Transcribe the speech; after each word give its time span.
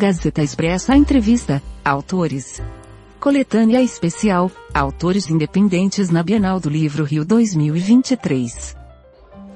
Gazeta 0.00 0.42
Expressa 0.42 0.96
Entrevista, 0.96 1.62
Autores. 1.84 2.62
Coletânea 3.20 3.82
Especial, 3.82 4.50
Autores 4.72 5.28
Independentes 5.28 6.08
na 6.08 6.22
Bienal 6.22 6.58
do 6.58 6.70
Livro 6.70 7.04
Rio 7.04 7.22
2023. 7.22 8.74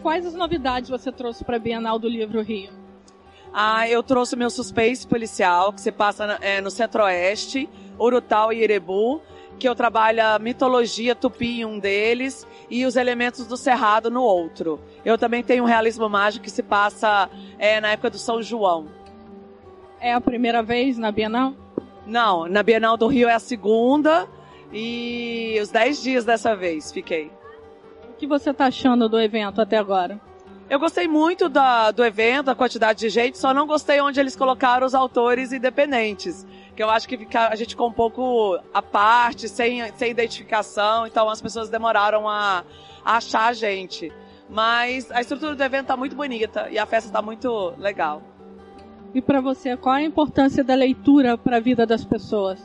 Quais 0.02 0.26
as 0.26 0.34
novidades 0.34 0.90
você 0.90 1.10
trouxe 1.10 1.42
para 1.46 1.56
a 1.56 1.58
Bienal 1.58 1.98
do 1.98 2.06
Livro 2.06 2.42
Rio? 2.42 2.68
Ah, 3.54 3.88
eu 3.88 4.02
trouxe 4.02 4.36
meu 4.36 4.50
suspense 4.50 5.06
policial, 5.06 5.72
que 5.72 5.80
se 5.80 5.90
passa 5.90 6.36
é, 6.42 6.60
no 6.60 6.70
Centro-Oeste, 6.70 7.66
Urutau 7.98 8.52
e 8.52 8.62
Irebu, 8.62 9.22
que 9.58 9.66
eu 9.66 9.74
trabalho 9.74 10.22
a 10.26 10.38
mitologia 10.38 11.14
tupi 11.14 11.60
em 11.60 11.64
um 11.64 11.78
deles 11.78 12.46
e 12.68 12.84
os 12.84 12.96
elementos 12.96 13.46
do 13.46 13.56
Cerrado 13.56 14.10
no 14.10 14.20
outro. 14.22 14.78
Eu 15.06 15.16
também 15.16 15.42
tenho 15.42 15.64
um 15.64 15.66
realismo 15.66 16.06
mágico 16.06 16.44
que 16.44 16.50
se 16.50 16.62
passa 16.62 17.30
é, 17.58 17.80
na 17.80 17.92
época 17.92 18.10
do 18.10 18.18
São 18.18 18.42
João. 18.42 19.03
É 20.04 20.12
a 20.12 20.20
primeira 20.20 20.62
vez 20.62 20.98
na 20.98 21.10
Bienal? 21.10 21.54
Não, 22.06 22.46
na 22.46 22.62
Bienal 22.62 22.94
do 22.94 23.06
Rio 23.06 23.26
é 23.26 23.32
a 23.32 23.38
segunda 23.38 24.28
e 24.70 25.58
os 25.62 25.70
dez 25.70 26.02
dias 26.02 26.26
dessa 26.26 26.54
vez 26.54 26.92
fiquei. 26.92 27.32
O 28.10 28.12
que 28.12 28.26
você 28.26 28.50
está 28.50 28.66
achando 28.66 29.08
do 29.08 29.18
evento 29.18 29.62
até 29.62 29.78
agora? 29.78 30.20
Eu 30.68 30.78
gostei 30.78 31.08
muito 31.08 31.48
da, 31.48 31.90
do 31.90 32.04
evento, 32.04 32.44
da 32.44 32.54
quantidade 32.54 32.98
de 32.98 33.08
gente, 33.08 33.38
só 33.38 33.54
não 33.54 33.66
gostei 33.66 33.98
onde 34.02 34.20
eles 34.20 34.36
colocaram 34.36 34.86
os 34.86 34.94
autores 34.94 35.52
independentes. 35.52 36.46
Que 36.76 36.82
eu 36.82 36.90
acho 36.90 37.08
que 37.08 37.16
fica, 37.16 37.48
a 37.48 37.54
gente 37.54 37.70
ficou 37.70 37.88
um 37.88 37.92
pouco 37.92 38.60
à 38.74 38.82
parte, 38.82 39.48
sem, 39.48 39.90
sem 39.96 40.10
identificação, 40.10 41.06
então 41.06 41.30
as 41.30 41.40
pessoas 41.40 41.70
demoraram 41.70 42.28
a, 42.28 42.62
a 43.02 43.16
achar 43.16 43.46
a 43.46 43.52
gente. 43.54 44.12
Mas 44.50 45.10
a 45.10 45.22
estrutura 45.22 45.54
do 45.54 45.62
evento 45.62 45.84
está 45.84 45.96
muito 45.96 46.14
bonita 46.14 46.68
e 46.70 46.78
a 46.78 46.84
festa 46.84 47.08
está 47.08 47.22
muito 47.22 47.72
legal. 47.78 48.33
E 49.14 49.22
para 49.22 49.40
você, 49.40 49.76
qual 49.76 49.94
a 49.94 50.02
importância 50.02 50.64
da 50.64 50.74
leitura 50.74 51.38
para 51.38 51.58
a 51.58 51.60
vida 51.60 51.86
das 51.86 52.04
pessoas? 52.04 52.60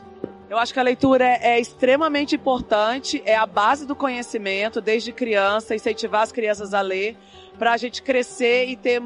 Eu 0.49 0.58
acho 0.58 0.73
que 0.73 0.80
a 0.80 0.84
leitura 0.84 1.23
é, 1.23 1.52
é, 1.52 1.59
extremamente 1.59 2.36
importante, 2.36 3.22
é 3.23 3.36
a 3.36 3.45
base 3.45 3.86
do 3.86 3.95
conhecimento, 3.95 4.81
desde 4.81 5.11
criança, 5.11 5.75
incentivar 5.75 6.23
as 6.23 6.31
crianças 6.31 6.73
a 6.73 6.81
ler, 6.81 7.16
para 7.59 7.72
a 7.72 7.78
gente 7.78 8.02
crescer 8.02 8.66
e 8.66 8.75
ter, 8.75 9.00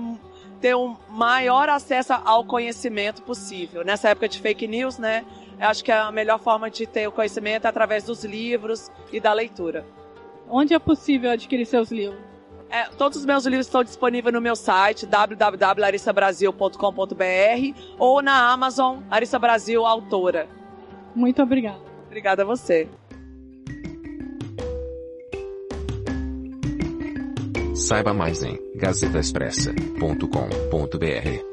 ter 0.61 0.73
um 0.73 0.95
maior 1.09 1.67
acesso 1.67 2.13
ao 2.13 2.45
conhecimento 2.45 3.21
possível. 3.23 3.83
Nessa 3.83 4.07
época 4.07 4.29
de 4.29 4.39
fake 4.39 4.65
news, 4.65 4.97
né? 4.97 5.25
Eu 5.59 5.67
acho 5.67 5.83
que 5.83 5.91
a 5.91 6.09
melhor 6.13 6.39
forma 6.39 6.71
de 6.71 6.87
ter 6.87 7.07
o 7.07 7.11
conhecimento 7.11 7.65
é 7.65 7.67
através 7.67 8.05
dos 8.05 8.23
livros 8.23 8.89
e 9.11 9.19
da 9.19 9.33
leitura. 9.33 9.85
Onde 10.49 10.73
é 10.73 10.79
possível 10.79 11.29
adquirir 11.29 11.65
seus 11.65 11.91
livros? 11.91 12.32
É, 12.73 12.85
todos 12.97 13.19
os 13.19 13.25
meus 13.25 13.45
livros 13.45 13.67
estão 13.67 13.83
disponíveis 13.83 14.33
no 14.33 14.41
meu 14.41 14.55
site 14.55 15.05
www.larissabrasil.com.br 15.05 17.79
ou 17.99 18.19
na 18.19 18.51
Amazon 18.51 19.01
Larissa 19.11 19.37
Brasil 19.37 19.85
Autora. 19.85 20.49
Muito 21.13 21.43
obrigada. 21.43 21.77
Obrigada 22.07 22.41
a 22.41 22.45
você. 22.45 22.89
Saiba 27.75 28.11
mais 28.11 28.41
em 28.41 28.57
gazetaexpressa.com.br. 28.75 31.52